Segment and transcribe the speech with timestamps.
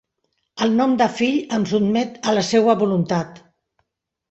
[0.65, 3.41] El nom de fill em sotmet a la seua voluntat;